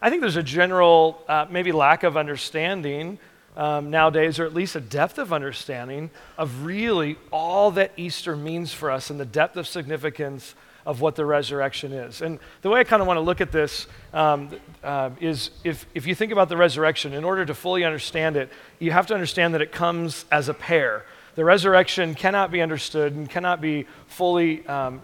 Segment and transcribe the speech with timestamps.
[0.00, 3.18] I think there's a general, uh, maybe lack of understanding
[3.56, 8.72] um, nowadays, or at least a depth of understanding of really all that Easter means
[8.72, 10.54] for us and the depth of significance
[10.84, 12.22] of what the resurrection is.
[12.22, 14.50] And the way I kind of want to look at this um,
[14.84, 18.50] uh, is if, if you think about the resurrection, in order to fully understand it,
[18.78, 21.04] you have to understand that it comes as a pair
[21.36, 25.00] the resurrection cannot be understood and cannot be fully um,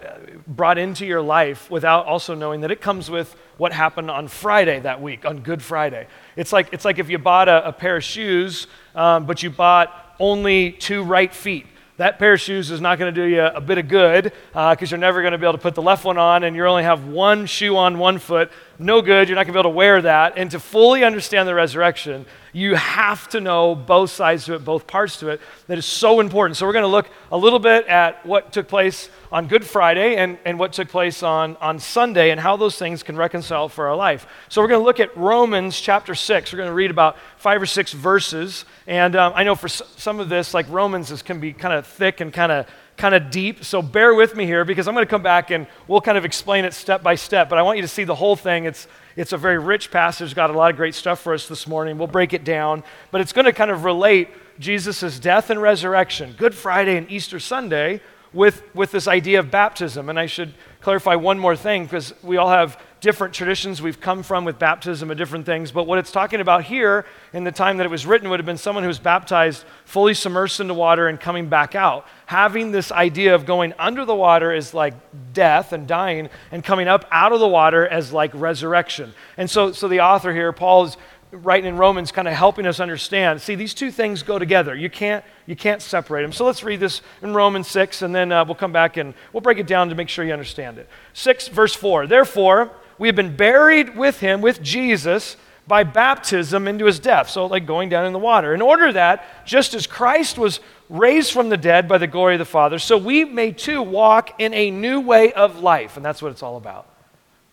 [0.47, 4.81] brought into your life without also knowing that it comes with what happened on Friday
[4.81, 6.09] that week, on Good Friday.
[6.35, 9.51] It's like, it's like if you bought a, a pair of shoes, um, but you
[9.51, 11.67] bought only two right feet
[11.99, 14.83] that pair of shoes is not going to do you a bit of good because
[14.83, 16.67] uh, you're never going to be able to put the left one on and you
[16.67, 18.51] only have one shoe on one foot.
[18.79, 19.29] No good.
[19.29, 20.35] You're not going to be able to wear that.
[20.37, 24.87] And to fully understand the resurrection, you have to know both sides to it, both
[24.87, 25.41] parts to it.
[25.69, 26.59] That is so important.
[26.59, 30.17] So we're going to look a little bit at what took place on Good Friday
[30.17, 33.89] and, and what took place on, on Sunday and how those things can reconcile for
[33.89, 34.27] our life.
[34.51, 36.53] So we're going to look at Romans chapter 6.
[36.53, 38.67] We're going to read about five or six verses.
[38.87, 41.87] And um, I know for some of this, like Romans is, can be kind of
[41.87, 42.67] thick and kind of
[42.99, 43.65] kind of deep.
[43.65, 46.27] So bear with me here because I'm going to come back and we'll kind of
[46.27, 47.49] explain it step by step.
[47.49, 48.67] But I want you to see the whole thing.
[48.67, 51.67] It's, it's a very rich passage, got a lot of great stuff for us this
[51.67, 51.99] morning.
[51.99, 52.83] We'll break it down.
[53.11, 57.39] But it's going to kind of relate Jesus' death and resurrection, Good Friday and Easter
[57.39, 58.01] Sunday,
[58.33, 60.09] with, with this idea of baptism.
[60.09, 64.23] And I should clarify one more thing because we all have different traditions we've come
[64.23, 65.73] from with baptism and different things.
[65.73, 68.47] But what it's talking about here in the time that it was written would have
[68.47, 72.07] been someone who was baptized, fully submersed into water, and coming back out.
[72.27, 74.95] Having this idea of going under the water is like
[75.33, 79.13] death and dying, and coming up out of the water as like resurrection.
[79.37, 80.97] And so, so the author here, Paul, is
[81.33, 83.41] writing in Romans, kind of helping us understand.
[83.41, 84.77] See, these two things go together.
[84.77, 86.33] You can't, you can't separate them.
[86.33, 89.41] So let's read this in Romans 6, and then uh, we'll come back and we'll
[89.41, 90.89] break it down to make sure you understand it.
[91.15, 92.07] 6, verse 4.
[92.07, 97.31] Therefore, we have been buried with him, with Jesus, by baptism into his death.
[97.31, 98.55] So, like going down in the water.
[98.55, 102.39] In order that, just as Christ was raised from the dead by the glory of
[102.39, 105.97] the Father, so we may too walk in a new way of life.
[105.97, 106.89] And that's what it's all about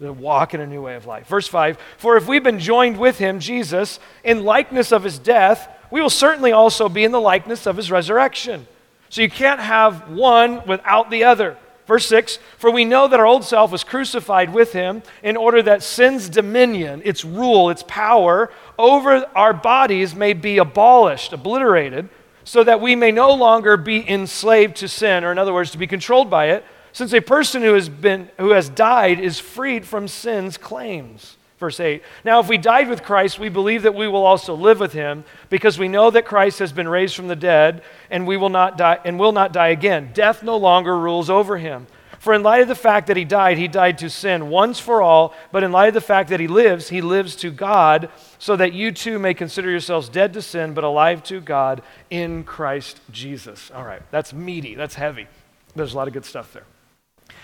[0.01, 1.27] to walk in a new way of life.
[1.27, 5.69] Verse 5 For if we've been joined with him, Jesus, in likeness of his death,
[5.91, 8.67] we will certainly also be in the likeness of his resurrection.
[9.09, 11.57] So you can't have one without the other.
[11.89, 15.63] Verse 6 For we know that our old self was crucified with him in order
[15.63, 22.07] that sin's dominion, its rule, its power over our bodies may be abolished, obliterated,
[22.44, 25.79] so that we may no longer be enslaved to sin, or in other words, to
[25.79, 29.83] be controlled by it since a person who has, been, who has died is freed
[29.83, 31.38] from sin's claims.
[31.59, 32.01] Verse 8.
[32.23, 35.25] Now, if we died with Christ, we believe that we will also live with him,
[35.49, 38.77] because we know that Christ has been raised from the dead, and we will not
[38.77, 40.11] die and will not die again.
[40.13, 41.87] Death no longer rules over him.
[42.19, 45.01] For in light of the fact that he died, he died to sin once for
[45.01, 48.55] all, but in light of the fact that he lives, he lives to God, so
[48.55, 52.99] that you too may consider yourselves dead to sin, but alive to God in Christ
[53.11, 53.69] Jesus.
[53.73, 55.27] All right, that's meaty, that's heavy.
[55.75, 56.65] There's a lot of good stuff there.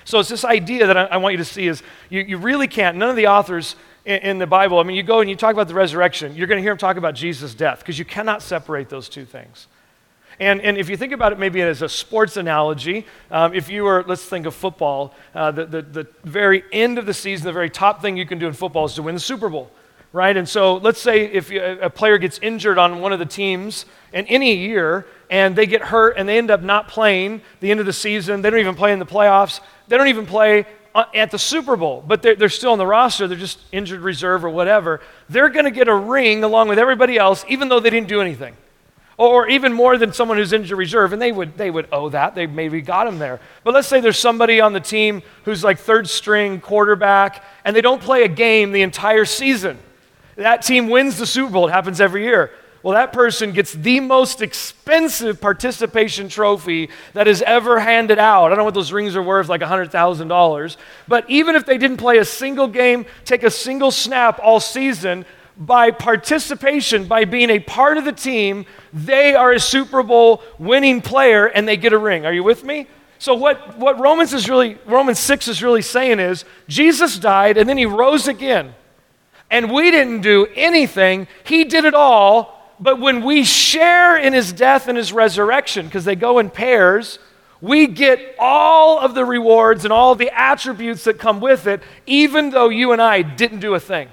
[0.03, 2.67] So it's this idea that I, I want you to see is you, you really
[2.67, 3.75] can't, none of the authors
[4.05, 6.47] in, in, the Bible, I mean, you go and you talk about the resurrection, you're
[6.47, 9.67] going to hear them talk about Jesus' death because you cannot separate those two things.
[10.39, 13.83] And, and if you think about it maybe as a sports analogy, um, if you
[13.83, 17.53] were, let's think of football, uh, the, the, the very end of the season, the
[17.53, 19.71] very top thing you can do in football is to win the Super Bowl
[20.15, 20.37] right?
[20.37, 24.25] And so let's say if a player gets injured on one of the teams in
[24.27, 27.85] any year and they get hurt and they end up not playing the end of
[27.85, 31.31] the season, they don't even play in the playoffs, they don't even play uh, at
[31.31, 34.49] the Super Bowl, but they're, they're still on the roster, they're just injured reserve or
[34.49, 38.07] whatever, they're going to get a ring along with everybody else, even though they didn't
[38.07, 38.55] do anything.
[39.17, 42.35] Or even more than someone who's injured reserve, and they would, they would owe that.
[42.35, 43.39] They maybe got him there.
[43.63, 47.79] But let's say there's somebody on the team who's like third string quarterback, and they
[47.79, 49.79] don't play a game the entire season.
[50.35, 51.67] That team wins the Super Bowl.
[51.67, 52.51] It happens every year.
[52.85, 58.45] Well, that person gets the most expensive participation trophy that is ever handed out.
[58.45, 60.77] I don't know what those rings are worth, like $100,000.
[61.07, 65.25] But even if they didn't play a single game, take a single snap all season,
[65.57, 71.01] by participation, by being a part of the team, they are a Super Bowl winning
[71.01, 72.23] player and they get a ring.
[72.27, 72.85] Are you with me?
[73.17, 77.67] So what, what Romans is really Romans 6 is really saying is Jesus died and
[77.67, 78.75] then he rose again
[79.49, 81.27] and we didn't do anything.
[81.45, 82.54] He did it all.
[82.79, 87.19] But when we share in his death and his resurrection, because they go in pairs,
[87.61, 92.49] we get all of the rewards and all the attributes that come with it, even
[92.49, 94.09] though you and I didn't do a thing.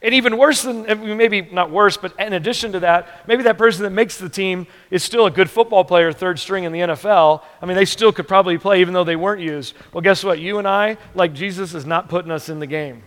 [0.00, 0.84] And even worse than,
[1.16, 4.66] maybe not worse, but in addition to that, maybe that person that makes the team
[4.90, 7.42] is still a good football player, third string in the NFL.
[7.60, 9.74] I mean, they still could probably play even though they weren't used.
[9.92, 10.40] Well, guess what?
[10.40, 13.04] You and I, like Jesus, is not putting us in the game.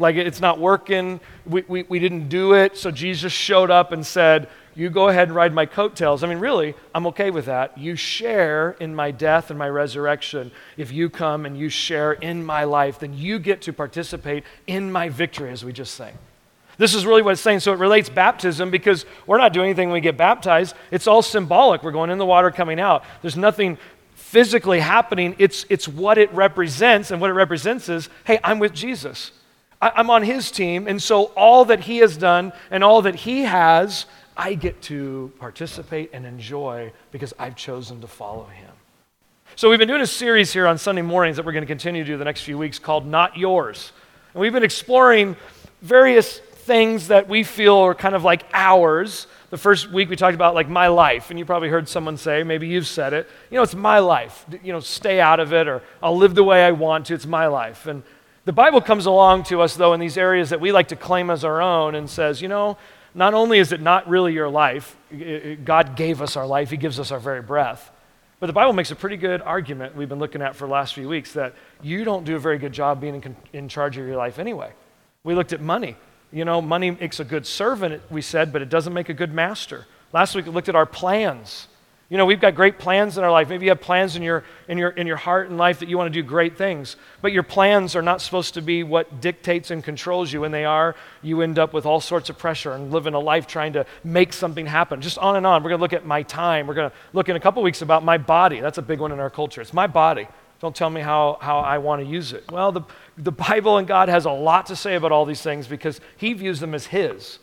[0.00, 1.20] Like it's not working.
[1.44, 2.78] We, we, we didn't do it.
[2.78, 6.24] So Jesus showed up and said, You go ahead and ride my coattails.
[6.24, 7.76] I mean, really, I'm okay with that.
[7.76, 10.52] You share in my death and my resurrection.
[10.78, 14.90] If you come and you share in my life, then you get to participate in
[14.90, 16.16] my victory, as we just sang.
[16.78, 17.60] This is really what it's saying.
[17.60, 20.74] So it relates baptism because we're not doing anything when we get baptized.
[20.90, 21.82] It's all symbolic.
[21.82, 23.04] We're going in the water, coming out.
[23.20, 23.76] There's nothing
[24.14, 25.36] physically happening.
[25.38, 27.10] It's, it's what it represents.
[27.10, 29.32] And what it represents is hey, I'm with Jesus.
[29.80, 30.86] I'm on his team.
[30.86, 34.06] And so all that he has done and all that he has,
[34.36, 38.70] I get to participate and enjoy because I've chosen to follow him.
[39.56, 42.04] So we've been doing a series here on Sunday mornings that we're going to continue
[42.04, 43.92] to do the next few weeks called Not Yours.
[44.32, 45.36] And we've been exploring
[45.82, 49.26] various things that we feel are kind of like ours.
[49.50, 52.44] The first week we talked about like my life, and you probably heard someone say,
[52.44, 54.46] maybe you've said it, you know, it's my life.
[54.62, 57.14] You know, stay out of it, or I'll live the way I want to.
[57.14, 57.86] It's my life.
[57.86, 58.04] And
[58.50, 61.30] the Bible comes along to us, though, in these areas that we like to claim
[61.30, 62.76] as our own and says, you know,
[63.14, 64.96] not only is it not really your life,
[65.64, 67.92] God gave us our life, He gives us our very breath.
[68.40, 70.94] But the Bible makes a pretty good argument we've been looking at for the last
[70.94, 74.16] few weeks that you don't do a very good job being in, charge of your
[74.16, 74.72] life anyway.
[75.22, 75.96] We looked at money.
[76.32, 79.32] You know, money makes a good servant, we said, but it doesn't make a good
[79.32, 79.86] master.
[80.12, 81.68] Last week we looked at our plans.
[82.10, 83.48] You know, we've got great plans in our life.
[83.48, 85.96] Maybe you have plans in your, in your, in your heart and life that you
[85.96, 89.70] want to do great things, but your plans are not supposed to be what dictates
[89.70, 90.40] and controls you.
[90.40, 93.46] When they are, you end up with all sorts of pressure and living a life
[93.46, 95.00] trying to make something happen.
[95.00, 95.62] Just on and on.
[95.62, 96.66] We're going to look at my time.
[96.66, 98.58] We're going to look in a couple weeks about my body.
[98.58, 99.60] That's a big one in our culture.
[99.60, 100.26] It's my body.
[100.58, 102.50] Don't tell me how, how I want to use it.
[102.50, 102.82] Well, the,
[103.18, 106.32] the Bible and God has a lot to say about all these things because He
[106.32, 107.38] views them as His.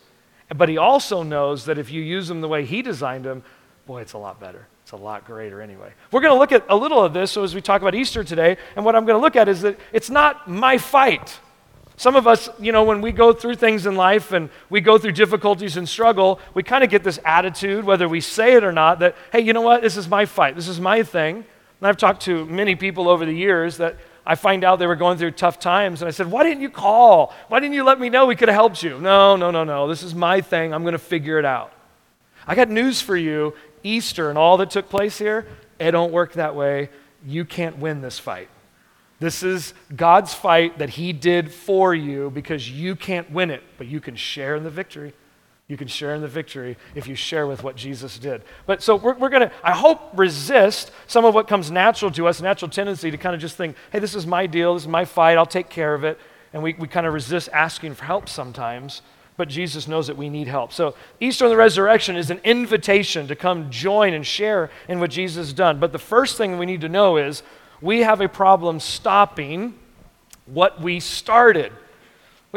[0.53, 3.43] But He also knows that if you use them the way He designed them,
[3.87, 4.67] boy, it's a lot better.
[4.83, 5.93] It's a lot greater anyway.
[6.11, 8.23] We're going to look at a little of this so as we talk about Easter
[8.23, 8.57] today.
[8.75, 11.39] And what I'm going to look at is that it's not my fight.
[11.95, 14.97] Some of us, you know, when we go through things in life and we go
[14.97, 18.71] through difficulties and struggle, we kind of get this attitude, whether we say it or
[18.71, 19.81] not, that, hey, you know what?
[19.81, 20.55] This is my fight.
[20.55, 21.37] This is my thing.
[21.37, 23.95] And I've talked to many people over the years that
[24.25, 26.01] I find out they were going through tough times.
[26.01, 27.33] And I said, Why didn't you call?
[27.47, 28.99] Why didn't you let me know we could have helped you?
[28.99, 29.87] No, no, no, no.
[29.87, 30.73] This is my thing.
[30.73, 31.71] I'm going to figure it out.
[32.45, 33.53] I got news for you
[33.83, 35.47] Easter and all that took place here,
[35.79, 36.89] it don't work that way.
[37.25, 38.49] You can't win this fight.
[39.19, 43.87] This is God's fight that He did for you because you can't win it, but
[43.87, 45.13] you can share in the victory.
[45.67, 48.43] You can share in the victory if you share with what Jesus did.
[48.65, 52.27] But so we're, we're going to, I hope, resist some of what comes natural to
[52.27, 54.87] us, natural tendency to kind of just think, hey, this is my deal, this is
[54.87, 56.17] my fight, I'll take care of it.
[56.53, 59.01] And we, we kind of resist asking for help sometimes,
[59.37, 60.73] but Jesus knows that we need help.
[60.73, 65.11] So Easter and the resurrection is an invitation to come join and share in what
[65.11, 65.79] Jesus has done.
[65.79, 67.43] But the first thing we need to know is
[67.79, 69.75] we have a problem stopping
[70.47, 71.71] what we started.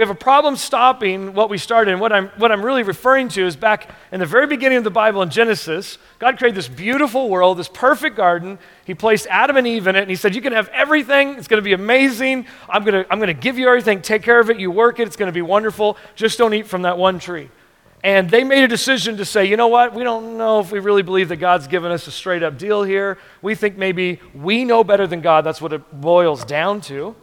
[0.00, 1.91] We have a problem stopping what we started.
[1.91, 4.85] And what I'm, what I'm really referring to is back in the very beginning of
[4.85, 8.58] the Bible in Genesis, God created this beautiful world, this perfect garden.
[8.87, 11.35] He placed Adam and Eve in it, and He said, You can have everything.
[11.35, 12.47] It's going to be amazing.
[12.67, 14.00] I'm going to, I'm going to give you everything.
[14.00, 14.58] Take care of it.
[14.58, 15.06] You work it.
[15.06, 15.99] It's going to be wonderful.
[16.14, 17.50] Just don't eat from that one tree.
[18.02, 19.93] And they made a decision to say, you know what?
[19.93, 22.85] We don't know if we really believe that God's given us a straight up deal
[22.85, 23.19] here.
[23.43, 25.44] We think maybe we know better than God.
[25.44, 27.14] That's what it boils down to.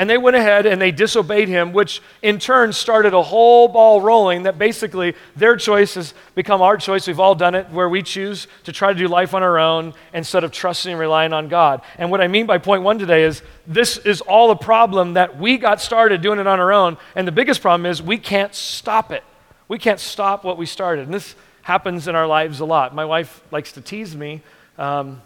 [0.00, 4.00] And they went ahead and they disobeyed him, which in turn started a whole ball
[4.00, 7.06] rolling that basically their choice has become our choice.
[7.06, 9.92] We've all done it where we choose to try to do life on our own
[10.14, 11.82] instead of trusting and relying on God.
[11.98, 15.38] And what I mean by point one today is this is all a problem that
[15.38, 16.96] we got started doing it on our own.
[17.14, 19.22] And the biggest problem is we can't stop it.
[19.68, 21.04] We can't stop what we started.
[21.04, 22.94] And this happens in our lives a lot.
[22.94, 24.40] My wife likes to tease me.
[24.78, 25.20] Um,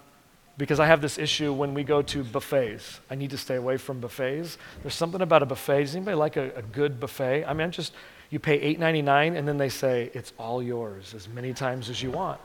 [0.56, 3.00] because I have this issue when we go to buffets.
[3.10, 4.58] I need to stay away from buffets.
[4.82, 5.80] There's something about a buffet.
[5.80, 7.44] Does anybody like a, a good buffet?
[7.44, 7.92] I mean, just
[8.30, 12.10] you pay $8.99 and then they say it's all yours as many times as you
[12.10, 12.40] want.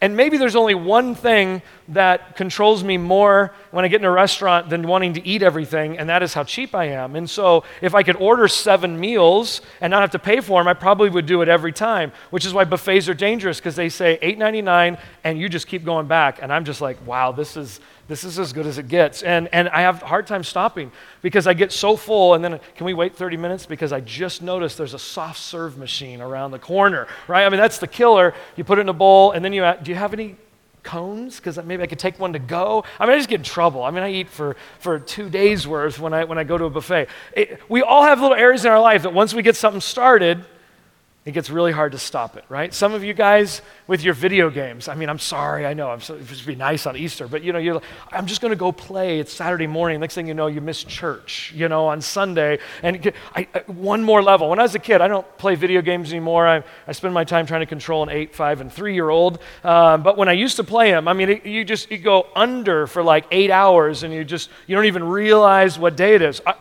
[0.00, 4.10] And maybe there's only one thing that controls me more when I get in a
[4.10, 7.16] restaurant than wanting to eat everything, and that is how cheap I am.
[7.16, 10.68] And so, if I could order seven meals and not have to pay for them,
[10.68, 13.88] I probably would do it every time, which is why buffets are dangerous because they
[13.88, 16.40] say $8.99 and you just keep going back.
[16.42, 19.22] And I'm just like, wow, this is this is as good as it gets.
[19.22, 22.34] And, and I have a hard time stopping because I get so full.
[22.34, 23.66] And then, can we wait 30 minutes?
[23.66, 27.44] Because I just noticed there's a soft serve machine around the corner, right?
[27.44, 28.34] I mean, that's the killer.
[28.56, 30.36] You put it in a bowl, and then you do you have any
[30.84, 31.36] cones?
[31.36, 32.84] Because maybe I could take one to go.
[32.98, 33.82] I mean, I just get in trouble.
[33.82, 36.64] I mean, I eat for, for two days' worth when I, when I go to
[36.64, 37.08] a buffet.
[37.32, 40.44] It, we all have little areas in our life that once we get something started,
[41.26, 42.72] it gets really hard to stop it, right?
[42.72, 46.00] Some of you guys with your video games, I mean, I'm sorry, I know, I'm
[46.00, 48.70] so, just be nice on Easter, but you know, you're, I'm just going to go
[48.70, 49.18] play.
[49.18, 49.98] It's Saturday morning.
[49.98, 52.60] Next thing you know, you miss church, you know, on Sunday.
[52.84, 54.48] And I, I, one more level.
[54.48, 56.46] When I was a kid, I don't play video games anymore.
[56.46, 59.40] I, I spend my time trying to control an eight, five, and three year old.
[59.64, 62.28] Um, but when I used to play them, I mean, it, you just you go
[62.36, 66.22] under for like eight hours and you just, you don't even realize what day it
[66.22, 66.40] is.
[66.46, 66.54] I,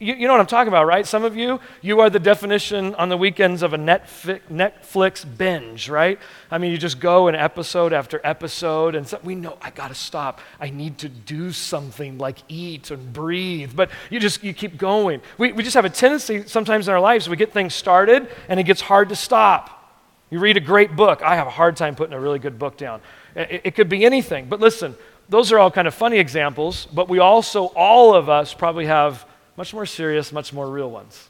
[0.00, 1.06] you, you, know what I'm talking about, right?
[1.06, 5.88] Some of you, you are the definition on the weekends of a Netflix Netflix binge,
[5.88, 6.18] right?
[6.50, 9.88] I mean, you just go an episode after episode, and so, we know I got
[9.88, 10.40] to stop.
[10.58, 15.20] I need to do something like eat and breathe, but you just you keep going.
[15.38, 18.58] We, we just have a tendency sometimes in our lives we get things started, and
[18.58, 19.80] it gets hard to stop.
[20.28, 21.22] You read a great book.
[21.22, 23.00] I have a hard time putting a really good book down.
[23.36, 24.96] It, it could be anything, but listen,
[25.28, 26.86] those are all kind of funny examples.
[26.86, 29.24] But we also, all of us, probably have
[29.56, 31.28] much more serious, much more real ones.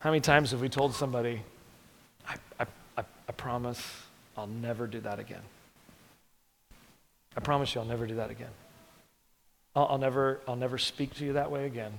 [0.00, 1.42] How many times have we told somebody,
[2.28, 2.66] I, I,
[2.98, 3.82] I, I promise
[4.36, 5.40] I'll never do that again?
[7.36, 8.50] I promise you I'll never do that again.
[9.74, 11.92] I'll, I'll, never, I'll never speak to you that way again.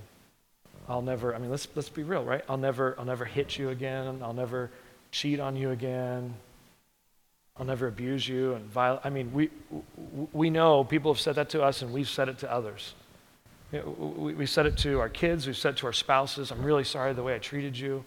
[0.88, 2.42] I'll never, I mean, let's, let's be real, right?
[2.48, 4.20] I'll never, I'll never hit you again.
[4.22, 4.70] I'll never
[5.10, 6.34] cheat on you again.
[7.56, 9.00] I'll never abuse you and violate.
[9.04, 9.50] I mean, we,
[10.32, 12.94] we know people have said that to us and we've said it to others.
[13.76, 16.50] You know, we, we said it to our kids, we've said it to our spouses.
[16.50, 18.04] I'm really sorry the way I treated you.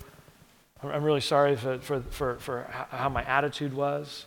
[0.82, 4.26] I'm really sorry for, for, for, for how my attitude was.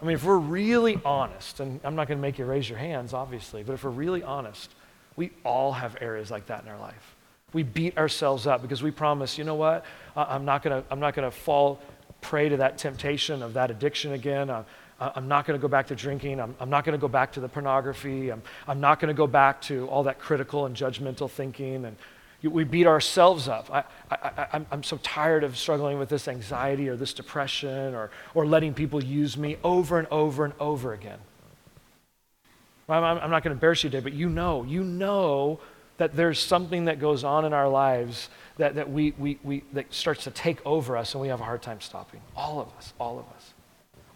[0.00, 2.78] I mean, if we're really honest, and I'm not going to make you raise your
[2.78, 4.70] hands, obviously, but if we're really honest,
[5.16, 7.16] we all have areas like that in our life.
[7.52, 9.84] We beat ourselves up because we promise, you know what?
[10.14, 11.80] I'm not going to, I'm not going to fall
[12.20, 14.50] prey to that temptation of that addiction again.
[15.00, 16.40] I'm not going to go back to drinking.
[16.40, 18.30] I'm, I'm not going to go back to the pornography.
[18.30, 21.84] I'm, I'm not going to go back to all that critical and judgmental thinking.
[21.84, 21.96] And
[22.42, 23.70] we beat ourselves up.
[23.72, 28.44] I, I, I'm so tired of struggling with this anxiety or this depression or, or
[28.44, 31.18] letting people use me over and over and over again.
[32.88, 35.60] I'm, I'm not going to embarrass you today, but you know, you know
[35.98, 39.92] that there's something that goes on in our lives that, that, we, we, we, that
[39.92, 42.20] starts to take over us and we have a hard time stopping.
[42.34, 43.52] All of us, all of us.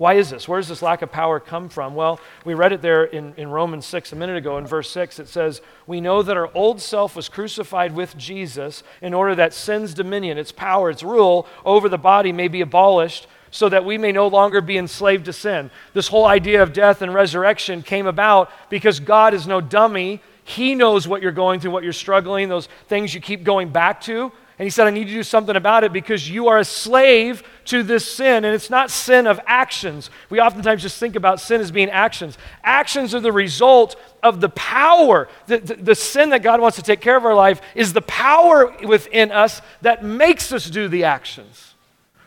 [0.03, 0.49] Why is this?
[0.49, 1.95] Where does this lack of power come from?
[1.95, 5.21] Well, we read it there in, in Romans 6 a minute ago in verse 6.
[5.21, 9.55] It says, We know that our old self was crucified with Jesus in order that
[9.55, 13.97] sin's dominion, its power, its rule over the body may be abolished so that we
[13.97, 15.71] may no longer be enslaved to sin.
[15.93, 20.21] This whole idea of death and resurrection came about because God is no dummy.
[20.43, 24.01] He knows what you're going through, what you're struggling, those things you keep going back
[24.01, 24.33] to.
[24.59, 27.43] And he said, I need to do something about it because you are a slave
[27.67, 28.45] to this sin.
[28.45, 30.11] And it's not sin of actions.
[30.29, 32.37] We oftentimes just think about sin as being actions.
[32.63, 35.29] Actions are the result of the power.
[35.47, 38.03] The, the, the, sin that God wants to take care of our life is the
[38.03, 41.72] power within us that makes us do the actions.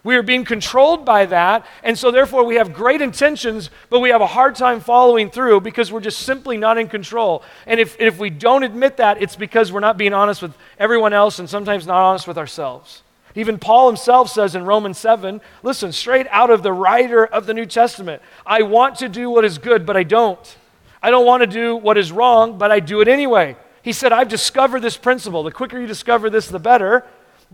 [0.05, 4.09] We are being controlled by that, and so therefore we have great intentions, but we
[4.09, 7.41] have a hard time following through because we're just simply not in control.
[7.65, 11.13] And if, if we don't admit that, it's because we're not being honest with everyone
[11.13, 13.01] else and sometimes not honest with ourselves.
[13.33, 17.55] Even Paul himself says in Romans 7, listen, straight out of the writer of the
[17.55, 20.57] New Testament, I want to do what is good, but I don't.
[21.01, 23.57] I don't want to do what is wrong, but I do it anyway.
[23.81, 25.41] He said, I've discovered this principle.
[25.41, 27.05] The quicker you discover this, the better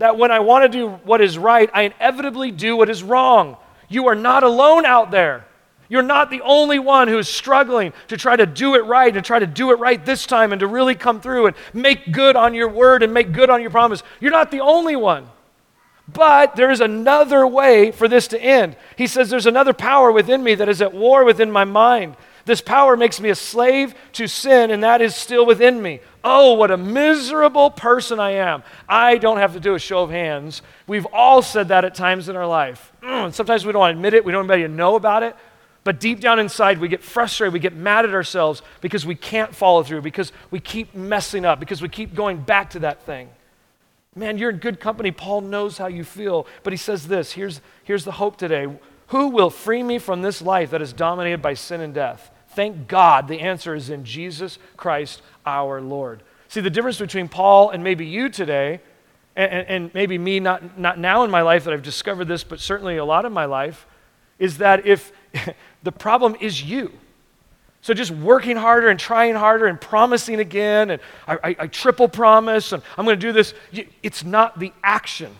[0.02, 3.56] that when I want to do what is right, I inevitably do what is wrong.
[3.88, 5.46] You are not alone out there.
[5.88, 9.24] You're not the only one who is struggling to try to do it right and
[9.24, 12.34] try to do it right this time and to really come through and make good
[12.34, 14.02] on your word and make good on your promise.
[14.18, 15.28] You're not the only one.
[16.12, 18.74] But there is another way for this to end.
[18.96, 22.16] He says, There's another power within me that is at war within my mind.
[22.44, 26.00] This power makes me a slave to sin, and that is still within me.
[26.24, 28.62] Oh, what a miserable person I am.
[28.88, 30.62] I don't have to do a show of hands.
[30.86, 32.92] We've all said that at times in our life.
[33.02, 35.22] Mm, sometimes we don't want to admit it, we don't want anybody to know about
[35.22, 35.36] it.
[35.84, 39.54] But deep down inside, we get frustrated, we get mad at ourselves because we can't
[39.54, 43.28] follow through, because we keep messing up, because we keep going back to that thing.
[44.14, 45.10] Man, you're in good company.
[45.10, 46.46] Paul knows how you feel.
[46.62, 48.68] But he says this here's, here's the hope today.
[49.08, 52.30] Who will free me from this life that is dominated by sin and death?
[52.54, 56.22] Thank God the answer is in Jesus Christ our Lord.
[56.48, 58.80] See, the difference between Paul and maybe you today,
[59.34, 62.60] and, and, maybe me not, not now in my life that I've discovered this, but
[62.60, 63.86] certainly a lot of my life,
[64.38, 65.12] is that if
[65.82, 66.92] the problem is you.
[67.80, 72.08] So just working harder and trying harder and promising again, and I, I, I triple
[72.08, 73.54] promise, and I'm going to do this.
[74.02, 75.34] It's not the action.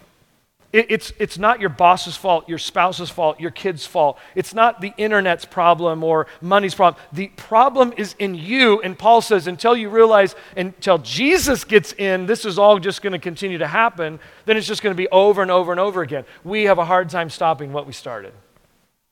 [0.73, 4.19] It, it's, it's not your boss's fault, your spouse's fault, your kid's fault.
[4.35, 7.03] It's not the internet's problem or money's problem.
[7.13, 8.81] The problem is in you.
[8.81, 13.13] And Paul says, until you realize, until Jesus gets in, this is all just going
[13.13, 16.03] to continue to happen, then it's just going to be over and over and over
[16.03, 16.25] again.
[16.43, 18.33] We have a hard time stopping what we started.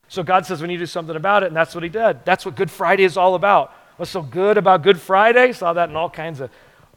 [0.08, 2.24] So God says we need to do something about it, and that's what he did.
[2.24, 3.72] That's what Good Friday is all about.
[3.96, 5.52] What's so good about Good Friday?
[5.52, 6.50] Saw that in all kinds of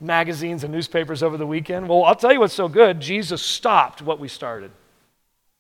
[0.04, 1.88] magazines and newspapers over the weekend?
[1.88, 3.00] Well, I'll tell you what's so good.
[3.00, 4.72] Jesus stopped what we started.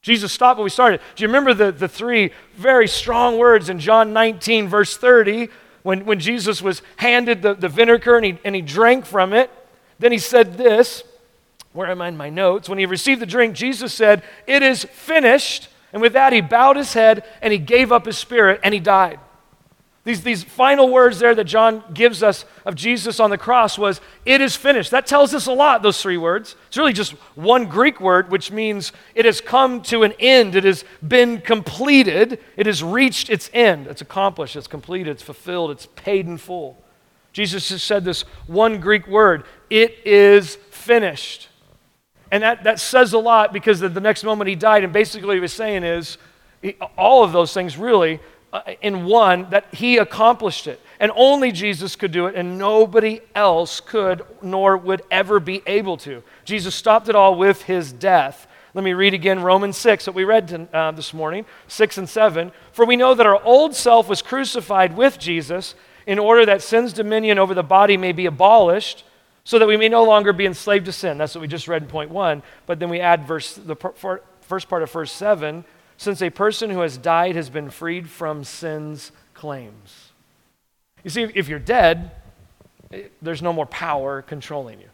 [0.01, 0.99] Jesus stopped what we started.
[1.15, 5.47] Do you remember the, the three very strong words in John 19, verse 30,
[5.83, 9.49] when, when Jesus was handed the, the vinegar and he, and he drank from it?
[9.99, 11.03] Then he said this,
[11.73, 12.69] where am I in my notes?
[12.69, 15.69] When he received the drink, Jesus said, It is finished.
[15.91, 18.79] And with that, he bowed his head and he gave up his spirit and he
[18.79, 19.19] died.
[20.05, 24.01] These, these final words there that John gives us of Jesus on the cross was,
[24.25, 24.91] It is finished.
[24.91, 26.57] That tells us a lot, those three words.
[26.67, 30.55] It's really just one Greek word, which means it has come to an end.
[30.55, 32.39] It has been completed.
[32.57, 33.87] It has reached its end.
[33.87, 34.57] It's accomplished.
[34.57, 35.11] It's completed.
[35.11, 35.71] It's fulfilled.
[35.71, 36.83] It's paid in full.
[37.31, 41.47] Jesus just said this one Greek word, It is finished.
[42.29, 45.35] And that, that says a lot because the, next moment he died, and basically what
[45.35, 46.17] he was saying is,
[46.97, 48.19] all of those things really
[48.81, 50.79] in one that he accomplished it.
[50.99, 55.97] And only Jesus could do it, and nobody else could nor would ever be able
[55.97, 56.23] to.
[56.45, 58.47] Jesus stopped it all with his death.
[58.73, 62.51] Let me read again Romans 6 that we read uh, this morning, 6 and 7.
[62.71, 65.75] For we know that our old self was crucified with Jesus
[66.07, 69.03] in order that sin's dominion over the body may be abolished,
[69.45, 71.17] so that we may no longer be enslaved to sin.
[71.17, 72.41] That's what we just read in point 1.
[72.65, 73.75] But then we add verse, the
[74.41, 75.65] first part of verse 7
[76.03, 80.11] since a person who has died has been freed from sin's claims.
[81.03, 82.11] You see, if you're dead,
[82.91, 84.89] eh, there's no more power controlling you.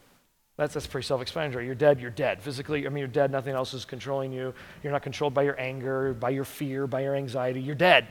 [0.55, 1.65] That's, that's pretty self explanatory.
[1.65, 2.41] You're dead, you're dead.
[2.41, 4.53] Physically, I mean, you're dead, nothing else is controlling you.
[4.83, 7.61] You're not controlled by your anger, by your fear, by your anxiety.
[7.61, 8.07] You're dead.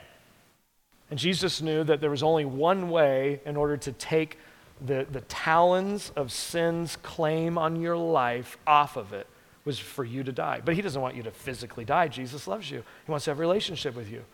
[1.10, 4.38] And Jesus knew that there was only one way in order to take
[4.84, 9.26] the, the talons of sin's claim on your life off of it
[9.68, 10.62] was for you to die.
[10.64, 12.08] But he doesn't want you to physically die.
[12.08, 14.24] Jesus loves you, he wants to have a relationship with you.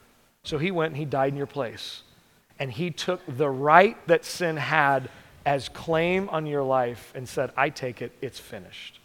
[0.45, 2.05] So he went and he died in your place.
[2.61, 5.11] And he took the right that sin had
[5.45, 9.01] as claim on your life and said, I take it, it's finished.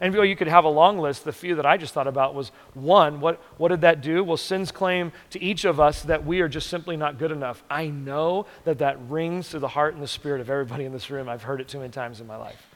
[0.00, 1.24] And you could have a long list.
[1.24, 4.22] The few that I just thought about was one, what, what did that do?
[4.22, 7.64] Well, sin's claim to each of us that we are just simply not good enough.
[7.70, 11.08] I know that that rings to the heart and the spirit of everybody in this
[11.08, 11.26] room.
[11.26, 12.73] I've heard it too many times in my life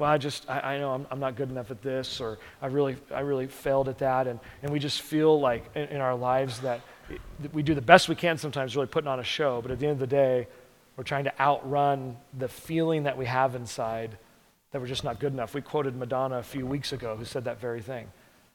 [0.00, 2.68] well, I just, I, I know I'm, I'm, not good enough at this, or I
[2.68, 4.26] really, I really failed at that.
[4.26, 7.74] And, and we just feel like in, in our lives that, it, that we do
[7.74, 9.60] the best we can sometimes, really putting on a show.
[9.60, 10.48] But at the end of the day,
[10.96, 14.16] we're trying to outrun the feeling that we have inside
[14.72, 15.54] that we're just not good enough.
[15.54, 18.06] We quoted Madonna a few weeks ago who said that very thing.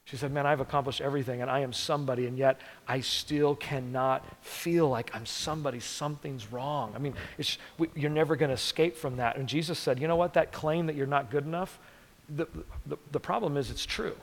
[0.06, 4.24] She said, Man, I've accomplished everything and I am somebody, and yet I still cannot
[4.40, 5.80] feel like I'm somebody.
[5.80, 6.92] Something's wrong.
[6.94, 7.14] I mean,
[7.76, 9.36] we, you're never going to escape from that.
[9.36, 10.34] And Jesus said, You know what?
[10.34, 11.80] That claim that you're not good enough,
[12.28, 12.46] the,
[12.86, 14.16] the, the problem is it's true.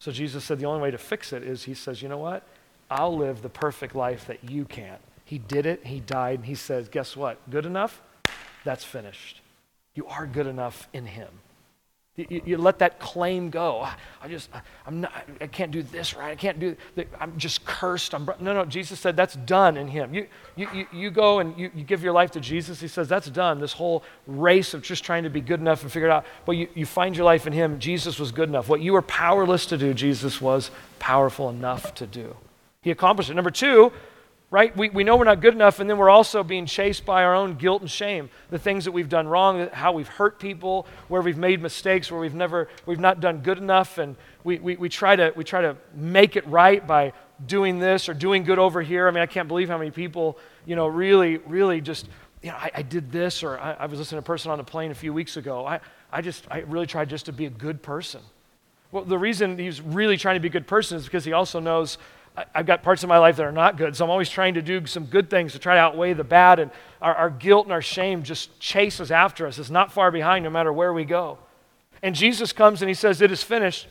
[0.00, 2.46] So Jesus said, The only way to fix it is He says, You know what?
[2.90, 5.00] I'll live the perfect life that you can't.
[5.24, 7.38] He did it, He died, and He says, Guess what?
[7.48, 8.02] Good enough?
[8.64, 9.40] That's finished.
[9.94, 11.30] You are good enough in Him.
[12.28, 13.86] You, you, let that claim go.
[14.22, 14.50] I just,
[14.86, 16.32] I'm not, I can't do this right.
[16.32, 16.76] I can't do,
[17.18, 18.14] I'm just cursed.
[18.14, 20.12] I'm, no, no, Jesus said that's done in him.
[20.12, 22.80] You, you, you, you go and you, you give your life to Jesus.
[22.80, 23.60] He says that's done.
[23.60, 26.26] This whole race of just trying to be good enough and figure it out.
[26.44, 27.78] But you, you find your life in him.
[27.78, 28.68] Jesus was good enough.
[28.68, 32.36] What you were powerless to do, Jesus was powerful enough to do.
[32.82, 33.34] He accomplished it.
[33.34, 33.92] Number two,
[34.50, 34.76] right?
[34.76, 37.34] We, we know we're not good enough, and then we're also being chased by our
[37.34, 38.30] own guilt and shame.
[38.50, 42.20] The things that we've done wrong, how we've hurt people, where we've made mistakes, where
[42.20, 45.60] we've never, we've not done good enough, and we, we, we, try to, we try
[45.60, 47.12] to make it right by
[47.46, 49.06] doing this or doing good over here.
[49.06, 50.36] I mean, I can't believe how many people,
[50.66, 52.08] you know, really, really just,
[52.42, 54.58] you know, I, I did this, or I, I, was listening to a person on
[54.58, 55.64] a plane a few weeks ago.
[55.64, 55.78] I,
[56.10, 58.20] I just, I really tried just to be a good person.
[58.90, 61.60] Well, the reason he's really trying to be a good person is because he also
[61.60, 61.96] knows
[62.54, 64.62] I've got parts of my life that are not good, so I'm always trying to
[64.62, 66.58] do some good things to try to outweigh the bad.
[66.58, 66.70] And
[67.02, 69.58] our, our guilt and our shame just chases after us.
[69.58, 71.38] It's not far behind no matter where we go.
[72.02, 73.88] And Jesus comes and he says, It is finished.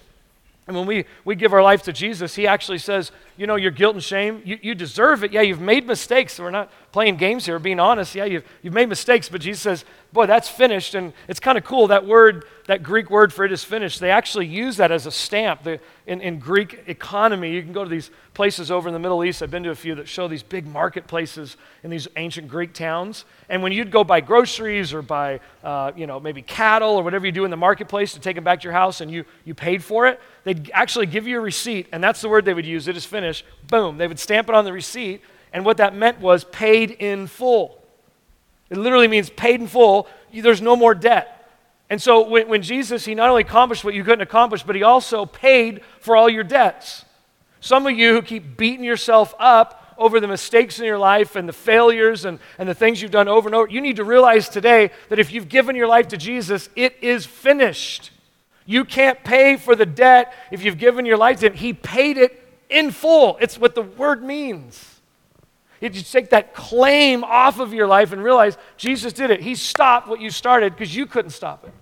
[0.68, 3.72] And when we, we give our life to Jesus, he actually says, You know, your
[3.72, 5.34] guilt and shame, you, you deserve it.
[5.34, 6.40] Yeah, you've made mistakes.
[6.40, 8.16] We're not playing games here, being honest.
[8.16, 10.96] Yeah, you've, you've made mistakes, but Jesus says, boy, that's finished.
[10.96, 11.88] And it's kind of cool.
[11.88, 15.12] That word, that Greek word for it is finished, they actually use that as a
[15.12, 15.64] stamp.
[15.64, 19.24] The, in, in Greek economy, you can go to these places over in the Middle
[19.24, 19.42] East.
[19.42, 23.26] I've been to a few that show these big marketplaces in these ancient Greek towns.
[23.50, 27.26] And when you'd go buy groceries or buy, uh, you know, maybe cattle or whatever
[27.26, 29.54] you do in the marketplace to take them back to your house and you, you
[29.54, 31.88] paid for it, they'd actually give you a receipt.
[31.92, 32.88] And that's the word they would use.
[32.88, 33.46] It is finished.
[33.68, 33.98] Boom.
[33.98, 35.22] They would stamp it on the receipt.
[35.52, 37.79] And what that meant was paid in full.
[38.70, 40.08] It literally means paid in full.
[40.34, 41.36] There's no more debt.
[41.90, 44.84] And so when, when, Jesus, he not only accomplished what you couldn't accomplish, but he
[44.84, 47.04] also paid for all your debts.
[47.62, 51.50] Some of you who keep beating yourself up over the mistakes in your life and
[51.50, 54.48] the failures and, and the things you've done over and over, you need to realize
[54.48, 58.12] today that if you've given your life to Jesus, it is finished.
[58.66, 61.54] You can't pay for the debt if you've given your life to him.
[61.54, 63.38] He paid it in full.
[63.42, 64.89] It's what the word means.
[65.82, 69.42] You take that claim off of your life and realize Jesus did it.
[69.42, 71.74] He stopped what you started because you couldn't stop it.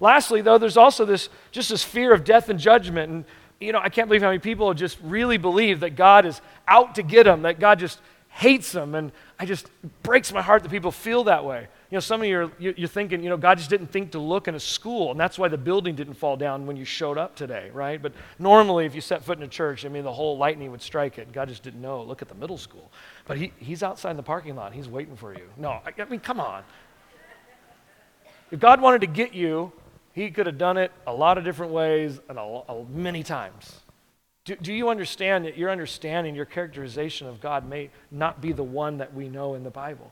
[0.00, 3.12] Lastly, though, there's also this just this fear of death and judgment.
[3.12, 3.24] And
[3.60, 6.96] you know, I can't believe how many people just really believe that God is out
[6.96, 8.94] to get them, that God just hates them.
[8.94, 9.68] And I just
[10.02, 11.68] breaks my heart that people feel that way.
[11.90, 14.18] You know, some of you are you're thinking, you know, God just didn't think to
[14.18, 17.16] look in a school, and that's why the building didn't fall down when you showed
[17.16, 18.02] up today, right?
[18.02, 20.82] But normally, if you set foot in a church, I mean, the whole lightning would
[20.82, 21.32] strike it.
[21.32, 22.02] God just didn't know.
[22.02, 22.90] Look at the middle school.
[23.26, 24.72] But he, he's outside in the parking lot.
[24.72, 25.48] He's waiting for you.
[25.56, 26.64] No, I, I mean, come on.
[28.50, 29.72] If God wanted to get you,
[30.12, 33.80] he could have done it a lot of different ways and a, a, many times.
[34.44, 38.64] Do, do you understand that your understanding, your characterization of God may not be the
[38.64, 40.10] one that we know in the Bible?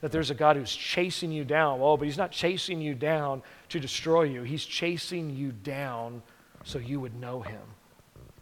[0.00, 1.80] That there's a God who's chasing you down.
[1.82, 4.42] Oh, but he's not chasing you down to destroy you.
[4.42, 6.22] He's chasing you down
[6.64, 7.60] so you would know him.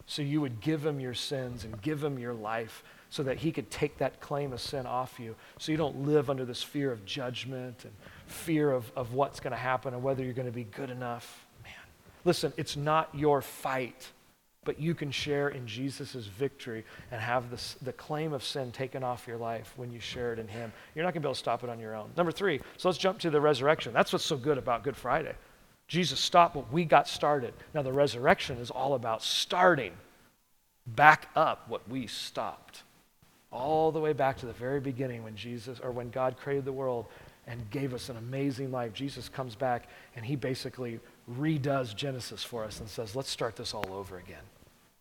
[0.07, 3.53] So you would give him your sins and give him your life so that he
[3.53, 5.35] could take that claim of sin off you.
[5.59, 7.93] So you don't live under this fear of judgment and
[8.27, 11.47] fear of, of what's going to happen and whether you're going to be good enough.
[11.63, 11.73] Man,
[12.25, 14.09] listen, it's not your fight,
[14.69, 19.03] but you can share in Jesus' victory and have this, the claim of sin taken
[19.03, 20.71] off your life when you share it in Him.
[20.95, 22.11] You're not going to be able to stop it on your own.
[22.19, 23.95] Number three, so let's jump to the resurrection.
[23.95, 25.35] That's what's so good about Good Friday.
[25.87, 27.55] Jesus stopped what we got started.
[27.73, 29.93] Now, the resurrection is all about starting
[30.87, 32.83] back up what we stopped.
[33.51, 36.73] All the way back to the very beginning when Jesus, or when God created the
[36.73, 37.07] world
[37.47, 38.93] and gave us an amazing life.
[38.93, 41.01] Jesus comes back and he basically
[41.39, 44.43] redoes Genesis for us and says, let's start this all over again.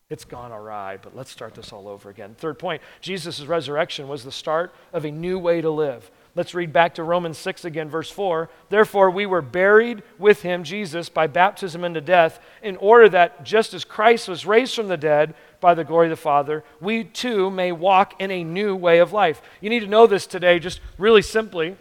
[0.09, 2.33] It's gone awry, but let's start this all over again.
[2.37, 6.09] Third point Jesus' resurrection was the start of a new way to live.
[6.33, 8.47] Let's read back to Romans 6 again, verse 4.
[8.69, 13.73] Therefore, we were buried with him, Jesus, by baptism into death, in order that just
[13.73, 17.49] as Christ was raised from the dead by the glory of the Father, we too
[17.49, 19.41] may walk in a new way of life.
[19.61, 21.75] You need to know this today, just really simply.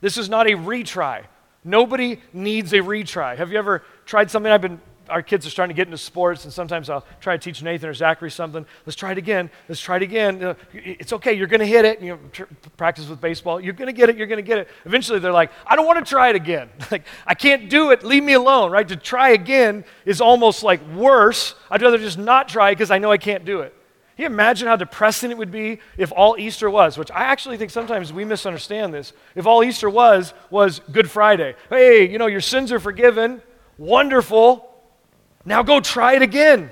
[0.00, 1.24] This is not a retry.
[1.64, 3.36] Nobody needs a retry.
[3.36, 4.52] Have you ever tried something?
[4.52, 7.42] I've been, our kids are starting to get into sports, and sometimes I'll try to
[7.42, 8.64] teach Nathan or Zachary something.
[8.86, 9.50] Let's try it again.
[9.68, 10.56] Let's try it again.
[10.72, 11.32] It's okay.
[11.32, 12.00] You're going to hit it.
[12.00, 12.44] You know, tr-
[12.76, 13.60] practice with baseball.
[13.60, 14.16] You're going to get it.
[14.16, 14.68] You're going to get it.
[14.84, 16.68] Eventually, they're like, I don't want to try it again.
[16.90, 18.04] like, I can't do it.
[18.04, 18.86] Leave me alone, right?
[18.88, 21.54] To try again is almost like worse.
[21.70, 23.74] I'd rather just not try because I know I can't do it.
[24.16, 27.56] Can you imagine how depressing it would be if all Easter was, which I actually
[27.56, 29.12] think sometimes we misunderstand this.
[29.34, 31.56] If all Easter was, was Good Friday.
[31.68, 33.42] Hey, you know, your sins are forgiven.
[33.76, 34.73] Wonderful.
[35.44, 36.70] Now go try it again.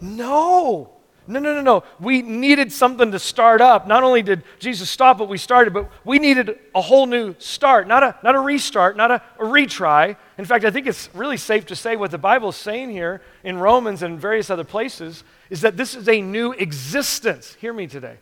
[0.00, 0.90] No.
[1.26, 1.84] No, no, no, no.
[2.00, 3.86] We needed something to start up.
[3.86, 7.88] Not only did Jesus stop what we started, but we needed a whole new start,
[7.88, 10.16] not a, not a restart, not a, a retry.
[10.36, 13.22] In fact, I think it's really safe to say what the Bible is saying here
[13.42, 17.54] in Romans and various other places is that this is a new existence.
[17.54, 18.18] Hear me today.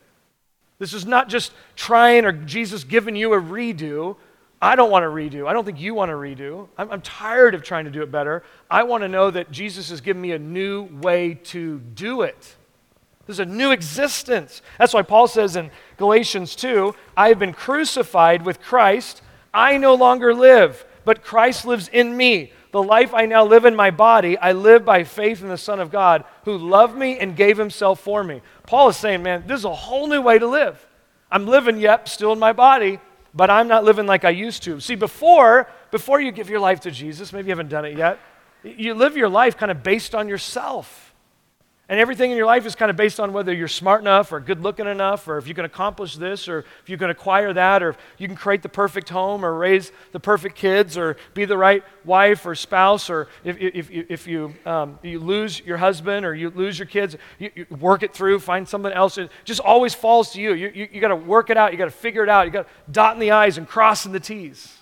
[0.79, 4.17] This is not just trying or Jesus giving you a redo.
[4.63, 5.49] I don't want to redo.
[5.49, 6.69] I don't think you want to redo.
[6.79, 8.45] I'm, I'm tired of trying to do it better.
[8.71, 12.55] I want to know that Jesus has given me a new way to do it.
[13.27, 14.63] There's a new existence.
[14.79, 19.21] That's why Paul says in Galatians 2 I have been crucified with Christ.
[19.53, 22.53] I no longer live, but Christ lives in me.
[22.71, 25.81] The life I now live in my body, I live by faith in the Son
[25.81, 28.43] of God who loved me and gave himself for me.
[28.67, 30.87] Paul is saying, man, this is a whole new way to live.
[31.31, 33.01] I'm living, yep, still in my body,
[33.35, 34.81] but I'm not living like I used to.
[34.81, 38.19] See, before, before you give your life to Jesus, maybe you haven't done it yet,
[38.63, 41.12] you live your life kind of based on yourself.
[41.93, 44.41] And everything in your life is kind of based on whether you're smart enough or
[44.41, 47.83] good looking enough, or if you can accomplish this, or if you can acquire that,
[47.83, 51.45] or if you can create the perfect home, or raise the perfect kids, or be
[51.45, 56.25] the right wife or spouse, or if, if, if you, um, you lose your husband
[56.25, 59.19] or you lose your kids, you, you work it through, find someone else.
[59.19, 60.55] It just always falls to you.
[60.55, 62.53] You, you, you got to work it out, you got to figure it out, you
[62.53, 64.79] got to dot in the I's and cross in the T's.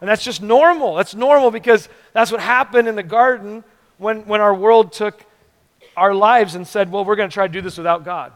[0.00, 0.96] And that's just normal.
[0.96, 3.62] That's normal because that's what happened in the garden
[3.98, 5.26] when, when our world took
[5.96, 8.32] our lives and said, well, we're going to try to do this without God.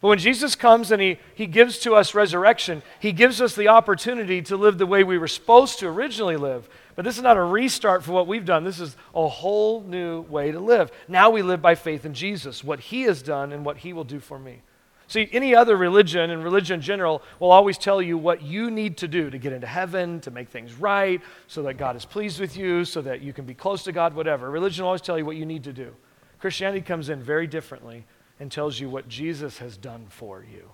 [0.00, 3.68] But when Jesus comes and he, he gives to us resurrection, he gives us the
[3.68, 6.68] opportunity to live the way we were supposed to originally live.
[6.96, 8.64] But this is not a restart for what we've done.
[8.64, 10.90] This is a whole new way to live.
[11.06, 14.04] Now we live by faith in Jesus, what he has done and what he will
[14.04, 14.62] do for me.
[15.06, 18.96] See, any other religion and religion in general will always tell you what you need
[18.98, 22.38] to do to get into heaven, to make things right, so that God is pleased
[22.38, 24.48] with you, so that you can be close to God, whatever.
[24.48, 25.94] Religion will always tell you what you need to do.
[26.40, 28.06] Christianity comes in very differently
[28.38, 30.70] and tells you what Jesus has done for you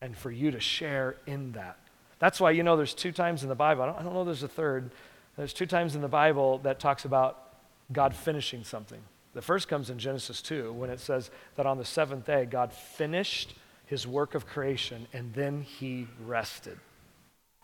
[0.00, 1.78] and for you to share in that.
[2.18, 4.24] That's why, you know, there's two times in the Bible, I don't, I don't know
[4.24, 4.90] there's a third,
[5.36, 7.54] there's two times in the Bible that talks about
[7.92, 9.00] God finishing something.
[9.34, 12.72] The first comes in Genesis 2 when it says that on the seventh day, God
[12.72, 13.54] finished
[13.86, 16.78] his work of creation and then he rested.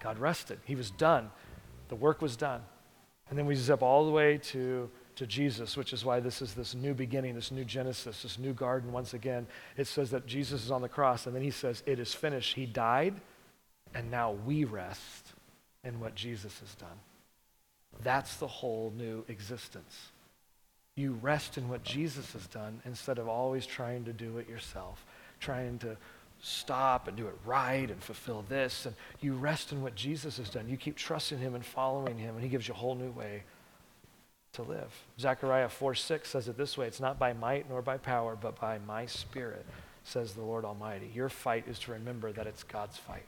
[0.01, 0.59] God rested.
[0.65, 1.31] He was done.
[1.89, 2.63] The work was done.
[3.29, 6.55] And then we zip all the way to to Jesus, which is why this is
[6.55, 9.47] this new beginning, this new Genesis, this new garden once again.
[9.77, 12.55] It says that Jesus is on the cross, and then he says, It is finished.
[12.55, 13.15] He died,
[13.95, 15.33] and now we rest
[15.85, 16.99] in what Jesus has done.
[18.03, 20.11] That's the whole new existence.
[20.95, 25.05] You rest in what Jesus has done instead of always trying to do it yourself,
[25.41, 25.97] trying to
[26.41, 28.87] stop and do it right and fulfill this.
[28.87, 30.69] And you rest in what Jesus has done.
[30.69, 33.43] You keep trusting him and following him, and he gives you a whole new way
[34.53, 34.93] to live.
[35.19, 38.61] Zechariah 4 6 says it this way It's not by might nor by power, but
[38.61, 39.65] by my spirit,
[40.05, 41.11] says the Lord Almighty.
[41.15, 43.27] Your fight is to remember that it's God's fight.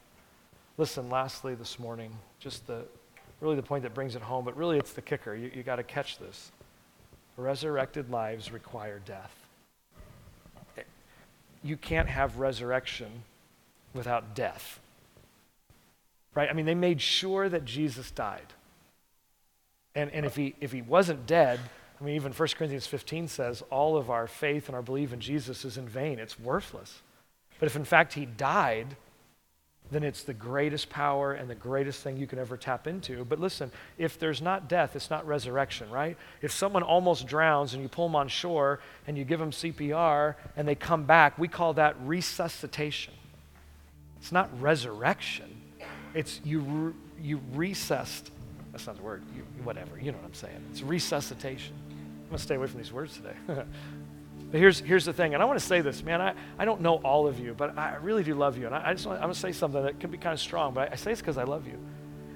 [0.76, 2.84] Listen, lastly, this morning, just the
[3.40, 5.34] really the point that brings it home, but really it's the kicker.
[5.34, 6.52] You, you got to catch this.
[7.36, 9.34] Resurrected lives require death.
[10.76, 10.82] Eh,
[11.62, 13.24] you can't have resurrection
[13.94, 14.78] without death.
[16.34, 16.48] Right?
[16.48, 18.46] I mean, they made sure that Jesus died.
[19.94, 21.60] And, and if, he, if he wasn't dead,
[22.00, 25.20] I mean, even 1 Corinthians 15 says all of our faith and our belief in
[25.20, 26.18] Jesus is in vain.
[26.18, 27.02] It's worthless.
[27.58, 28.96] But if in fact he died,
[29.90, 33.24] then it's the greatest power and the greatest thing you can ever tap into.
[33.24, 36.16] But listen, if there's not death, it's not resurrection, right?
[36.42, 40.36] If someone almost drowns and you pull them on shore and you give them CPR
[40.56, 43.14] and they come back, we call that resuscitation.
[44.20, 45.60] It's not resurrection.
[46.14, 48.30] It's you, you recessed
[48.72, 49.22] that's not the word.
[49.34, 49.98] You, whatever.
[50.00, 50.62] You know what I'm saying.
[50.70, 51.74] It's resuscitation.
[51.88, 53.34] I'm going to stay away from these words today.
[53.46, 53.66] but
[54.52, 56.20] here's, here's the thing, and I want to say this, man.
[56.20, 58.66] I, I don't know all of you, but I really do love you.
[58.66, 60.40] And I, I just want, I'm going to say something that can be kind of
[60.40, 61.78] strong, but I, I say this because I love you.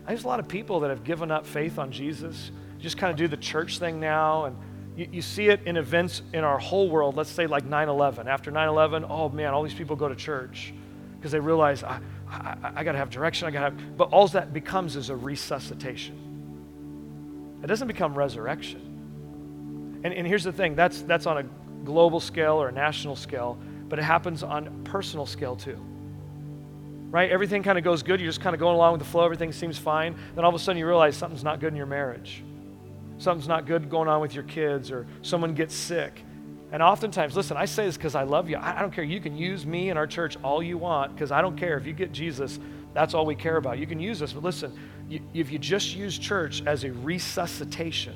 [0.06, 3.16] There's a lot of people that have given up faith on Jesus, just kind of
[3.16, 4.44] do the church thing now.
[4.44, 4.56] And
[4.96, 8.28] you, you see it in events in our whole world, let's say like 9 11.
[8.28, 10.74] After 9 11, oh man, all these people go to church
[11.16, 13.48] because they realize, I, I, I got to have direction.
[13.48, 16.23] I got to have, but all that becomes is a resuscitation.
[17.64, 20.00] It doesn't become resurrection.
[20.04, 21.42] And, and here's the thing that's, that's on a
[21.84, 25.78] global scale or a national scale, but it happens on personal scale too.
[27.10, 27.30] Right?
[27.30, 28.20] Everything kind of goes good.
[28.20, 29.24] You're just kind of going along with the flow.
[29.24, 30.14] Everything seems fine.
[30.34, 32.44] Then all of a sudden you realize something's not good in your marriage.
[33.16, 36.22] Something's not good going on with your kids, or someone gets sick.
[36.70, 38.56] And oftentimes, listen, I say this because I love you.
[38.56, 39.04] I, I, don't care.
[39.04, 41.78] You can use me and our church all you want because I don't care.
[41.78, 42.58] If you get Jesus,
[42.92, 43.78] that's all we care about.
[43.78, 44.32] You can use us.
[44.32, 44.76] But listen,
[45.10, 48.14] if you just use church as a resuscitation,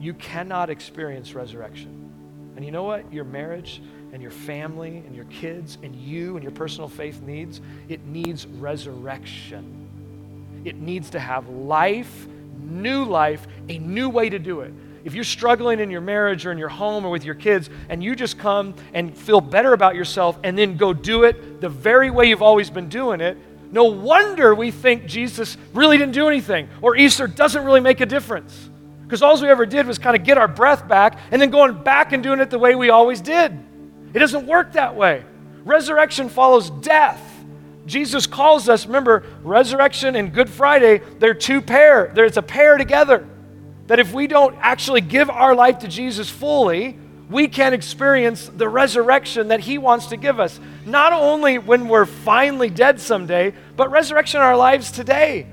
[0.00, 2.10] you cannot experience resurrection.
[2.56, 3.12] And you know what?
[3.12, 7.60] Your marriage and your family and your kids and you and your personal faith needs,
[7.88, 9.86] it needs resurrection.
[10.64, 12.26] It needs to have life,
[12.60, 14.72] new life, a new way to do it.
[15.04, 18.02] If you're struggling in your marriage or in your home or with your kids, and
[18.02, 22.10] you just come and feel better about yourself and then go do it the very
[22.10, 23.38] way you've always been doing it,
[23.70, 28.06] no wonder we think Jesus really didn't do anything or Easter doesn't really make a
[28.06, 28.70] difference.
[29.02, 31.82] Because all we ever did was kind of get our breath back and then going
[31.82, 33.58] back and doing it the way we always did.
[34.12, 35.24] It doesn't work that way.
[35.64, 37.22] Resurrection follows death.
[37.86, 42.10] Jesus calls us, remember, resurrection and Good Friday, they're two pair.
[42.14, 43.26] There's a pair together.
[43.86, 46.98] That if we don't actually give our life to Jesus fully,
[47.30, 50.58] we can experience the resurrection that He wants to give us.
[50.86, 55.46] Not only when we're finally dead someday, but resurrection in our lives today.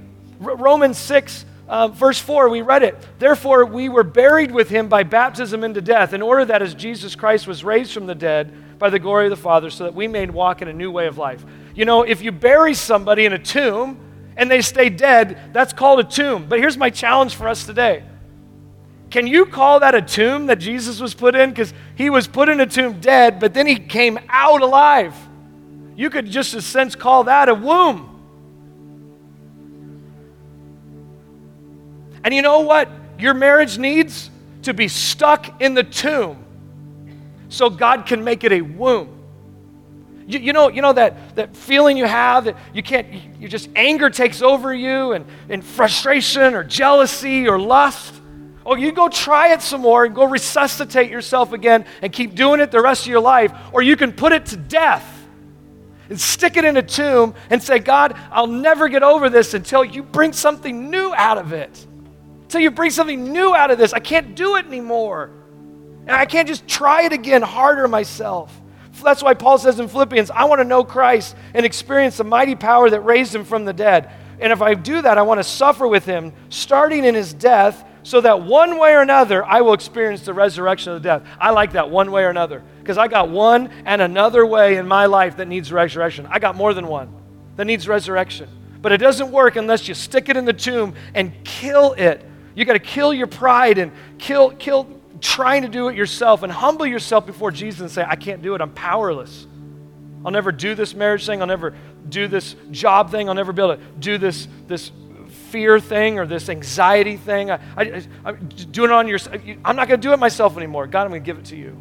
[0.43, 2.97] R- Romans 6, uh, verse 4, we read it.
[3.19, 7.15] Therefore, we were buried with him by baptism into death, in order that as Jesus
[7.15, 10.07] Christ was raised from the dead by the glory of the Father, so that we
[10.07, 11.43] may walk in a new way of life.
[11.73, 13.99] You know, if you bury somebody in a tomb
[14.37, 16.45] and they stay dead, that's called a tomb.
[16.47, 18.03] But here's my challenge for us today.
[19.09, 21.51] Can you call that a tomb that Jesus was put in?
[21.51, 25.15] Because he was put in a tomb dead, but then he came out alive.
[25.95, 28.11] You could just, a sense, call that a womb.
[32.23, 32.89] And you know what?
[33.19, 34.29] Your marriage needs
[34.63, 36.43] to be stuck in the tomb
[37.49, 39.11] so God can make it a womb.
[40.27, 43.07] You, you, know, you know that, that feeling you have that you can't,
[43.39, 48.13] you just anger takes over you and, and frustration or jealousy or lust.
[48.65, 52.59] Oh, you go try it some more and go resuscitate yourself again and keep doing
[52.59, 53.53] it the rest of your life.
[53.71, 55.11] Or you can put it to death
[56.09, 59.85] and stick it in a tomb and say, God, I'll never get over this until
[59.85, 61.85] you bring something new out of it.
[62.43, 63.93] Until you bring something new out of this.
[63.93, 65.29] I can't do it anymore.
[66.01, 68.51] And I can't just try it again harder myself.
[69.03, 72.55] That's why Paul says in Philippians, I want to know Christ and experience the mighty
[72.55, 74.09] power that raised him from the dead.
[74.39, 77.85] And if I do that, I want to suffer with him, starting in his death,
[78.05, 81.23] so that one way or another I will experience the resurrection of the death.
[81.39, 84.87] I like that one way or another because I got one and another way in
[84.87, 86.27] my life that needs resurrection.
[86.29, 87.13] I got more than one
[87.57, 88.47] that needs resurrection.
[88.81, 92.23] But it doesn't work unless you stick it in the tomb and kill it
[92.55, 94.87] you got to kill your pride and kill, kill
[95.19, 98.55] trying to do it yourself and humble yourself before Jesus and say, I can't do
[98.55, 98.61] it.
[98.61, 99.45] I'm powerless.
[100.23, 101.41] I'll never do this marriage thing.
[101.41, 101.75] I'll never
[102.07, 103.27] do this job thing.
[103.27, 104.91] I'll never be able to do this, this
[105.55, 107.49] fear thing or this anxiety thing.
[107.49, 109.19] I, I, I'm doing it on your,
[109.63, 110.85] I'm not going to do it myself anymore.
[110.85, 111.77] God, I'm going to give it to you.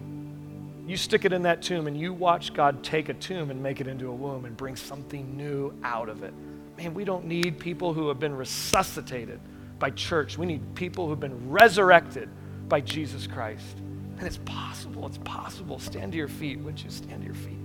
[0.87, 3.81] You stick it in that tomb and you watch God take a tomb and make
[3.81, 6.33] it into a womb and bring something new out of it.
[6.79, 9.41] Man, we don't need people who have been resuscitated
[9.81, 10.39] by church.
[10.39, 12.29] We need people who've been resurrected
[12.69, 13.77] by Jesus Christ.
[14.19, 15.05] And it's possible.
[15.09, 15.81] It's possible.
[15.81, 16.61] Stand to your feet.
[16.61, 17.59] Would you stand to your feet?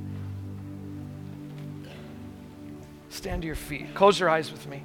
[3.09, 3.93] Stand to your feet.
[3.93, 4.81] Close your eyes with me.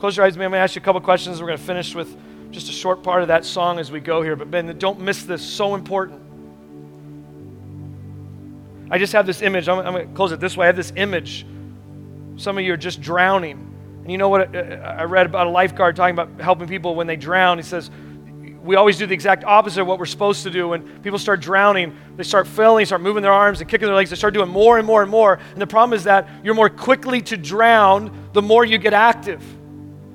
[0.00, 0.44] Close your eyes me.
[0.44, 1.40] I'm going to ask you a couple questions.
[1.40, 2.16] We're going to finish with
[2.50, 4.34] just a short part of that song as we go here.
[4.34, 5.42] But Ben, don't miss this.
[5.42, 6.20] So important.
[8.90, 9.68] I just have this image.
[9.68, 10.64] I'm, I'm going to close it this way.
[10.64, 11.46] I have this image.
[12.36, 13.70] Some of you are just drowning
[14.02, 14.54] and you know what?
[14.54, 17.58] Uh, I read about a lifeguard talking about helping people when they drown.
[17.58, 17.90] He says,
[18.62, 20.68] we always do the exact opposite of what we're supposed to do.
[20.68, 24.10] When people start drowning, they start failing, start moving their arms and kicking their legs.
[24.10, 25.38] They start doing more and more and more.
[25.52, 29.42] And the problem is that you're more quickly to drown the more you get active.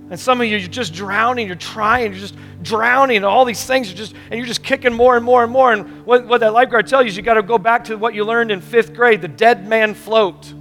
[0.10, 3.66] And some of you, you're just drowning, you're trying, you're just drowning, and all these
[3.66, 5.74] things, are just, and you're just kicking more and more and more.
[5.74, 8.14] And what, what that lifeguard tells you is you got to go back to what
[8.14, 10.54] you learned in fifth grade the dead man float.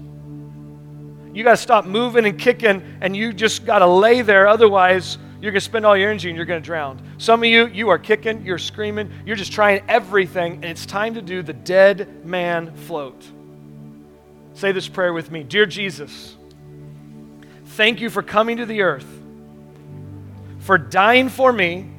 [1.34, 4.46] You got to stop moving and kicking, and you just got to lay there.
[4.46, 7.02] Otherwise, you're going to spend all your energy and you're going to drown.
[7.18, 11.14] Some of you, you are kicking, you're screaming, you're just trying everything, and it's time
[11.14, 13.22] to do the dead man float.
[14.54, 16.34] Say this prayer with me Dear Jesus,
[17.66, 19.20] thank you for coming to the earth,
[20.64, 21.90] for dying for me,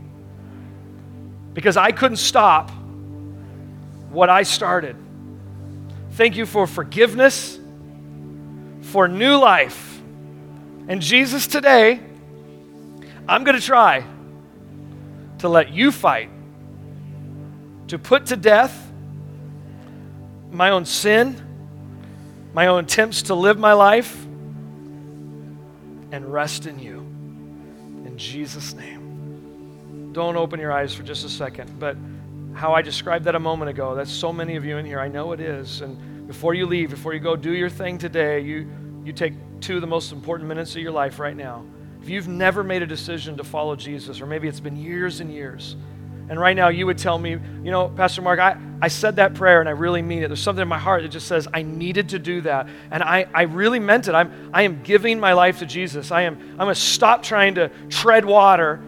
[1.54, 2.72] because I couldn't stop
[4.10, 4.96] what I started.
[6.14, 7.60] Thank you for forgiveness
[8.82, 10.02] for new life.
[10.88, 12.00] And Jesus, today,
[13.28, 14.04] I'm going to try
[15.40, 16.32] to let you fight,
[17.90, 18.92] to put to death
[20.52, 21.40] my own sin,
[22.54, 24.26] my own attempts to live my life,
[26.12, 27.05] and rest in you.
[28.18, 30.12] Jesus' name.
[30.14, 31.98] Don't open your eyes for just a second, but
[32.54, 35.00] how I described that a moment ago, that's so many of you in here.
[35.00, 35.82] I know it is.
[35.82, 38.70] And before you leave, before you go do your thing today, you
[39.04, 41.64] you take two of the most important minutes of your life right now.
[42.02, 45.32] If you've never made a decision to follow Jesus, or maybe it's been years and
[45.32, 45.76] years,
[46.28, 49.36] and right now you would tell me, you know, Pastor Mark, I, I said that
[49.36, 50.28] prayer and I really mean it.
[50.28, 52.68] There's something in my heart that just says I needed to do that.
[52.90, 54.16] And I, I really meant it.
[54.16, 56.12] I'm, I am giving my life to Jesus.
[56.12, 58.82] I am, I'm going to stop trying to tread water.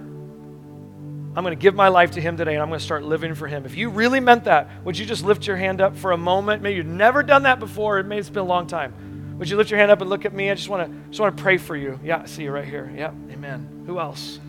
[1.36, 3.36] I'm going to give my life to Him today and I'm going to start living
[3.36, 3.66] for Him.
[3.66, 6.64] If you really meant that, would you just lift your hand up for a moment?
[6.64, 8.02] Maybe you've never done that before.
[8.02, 9.38] Maybe it's been a long time.
[9.38, 10.50] Would you lift your hand up and look at me?
[10.50, 12.00] I just want to just want to pray for you.
[12.04, 12.92] Yeah, I see you right here.
[12.96, 13.84] Yeah, amen.
[13.86, 14.40] Who else?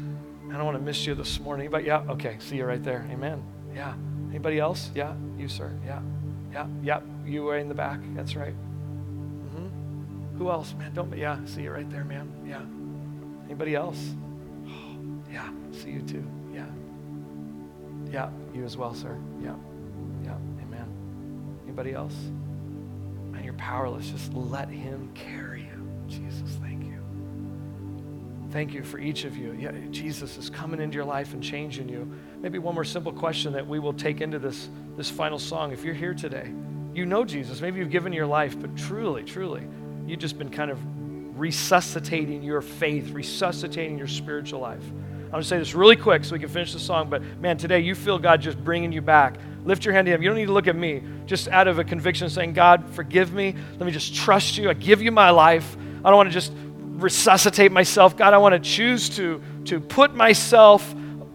[0.51, 3.07] I don't want to miss you this morning, but yeah, okay, see you right there.
[3.11, 3.43] Amen.
[3.75, 3.95] Yeah.
[4.31, 4.91] Anybody else?
[4.95, 5.73] Yeah, you, sir.
[5.85, 6.01] Yeah,
[6.53, 7.01] yeah, yeah.
[7.25, 8.01] You way in the back.
[8.15, 8.55] That's right.
[8.55, 10.39] Mm-hmm.
[10.39, 10.93] Who else, man?
[10.95, 11.17] Don't.
[11.17, 12.31] Yeah, see you right there, man.
[12.47, 12.63] Yeah.
[13.47, 14.15] Anybody else?
[14.67, 14.71] Oh,
[15.33, 16.25] yeah, see you too.
[16.53, 16.67] Yeah.
[18.11, 19.17] Yeah, you as well, sir.
[19.43, 19.55] Yeah.
[20.25, 20.37] Yeah.
[20.63, 20.87] Amen.
[21.67, 22.15] Anybody else?
[23.39, 25.89] and you're powerless, just let Him carry you.
[26.09, 26.59] Jesus.
[28.51, 29.53] Thank you for each of you.
[29.59, 32.11] Yeah, Jesus is coming into your life and changing you.
[32.41, 35.73] Maybe one more simple question that we will take into this, this final song.
[35.73, 36.51] If you're here today,
[36.95, 37.61] you know Jesus.
[37.61, 39.67] Maybe you've given your life, but truly, truly,
[40.07, 40.79] you've just been kind of
[41.39, 44.83] resuscitating your faith, resuscitating your spiritual life.
[44.83, 47.59] I'm going to say this really quick so we can finish the song, but man,
[47.59, 49.37] today you feel God just bringing you back.
[49.65, 50.23] Lift your hand to Him.
[50.23, 51.03] You don't need to look at me.
[51.27, 53.55] Just out of a conviction saying, God, forgive me.
[53.73, 54.71] Let me just trust you.
[54.71, 55.77] I give you my life.
[56.03, 56.53] I don't want to just
[56.99, 58.17] resuscitate myself.
[58.17, 60.95] God, I want to choose to, to put myself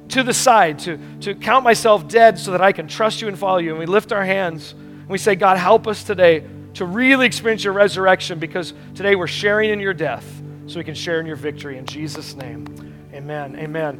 [0.09, 3.37] to the side, to, to count myself dead so that I can trust you and
[3.37, 3.71] follow you.
[3.71, 6.45] And we lift our hands and we say, God, help us today
[6.75, 10.25] to really experience your resurrection because today we're sharing in your death
[10.67, 11.77] so we can share in your victory.
[11.77, 12.65] In Jesus' name,
[13.13, 13.55] amen.
[13.57, 13.91] Amen.